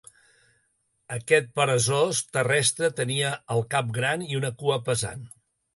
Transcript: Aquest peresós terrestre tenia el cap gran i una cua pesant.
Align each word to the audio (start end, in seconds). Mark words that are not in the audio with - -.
Aquest 1.17 1.51
peresós 1.59 2.23
terrestre 2.39 2.91
tenia 3.03 3.37
el 3.57 3.65
cap 3.77 3.95
gran 4.01 4.27
i 4.33 4.41
una 4.43 4.55
cua 4.65 4.85
pesant. 4.91 5.29